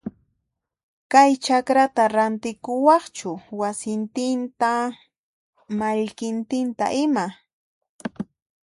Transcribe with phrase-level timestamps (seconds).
[1.11, 4.71] Kay chakrata rantikuwaqchu wasintinta
[5.79, 7.25] mallkintinta ima?